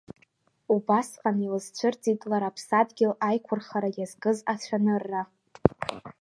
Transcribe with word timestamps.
Убасҟан 0.73 1.37
илзцәырҵит 1.45 2.21
лара 2.29 2.47
аԥсадгьыл 2.49 3.13
аиқәырхара 3.27 3.89
иазкыз 3.95 4.37
ацәанырра… 4.51 5.23